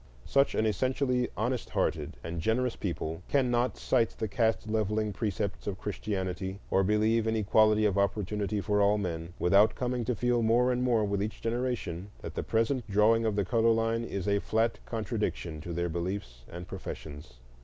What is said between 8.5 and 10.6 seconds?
for all men, without coming to feel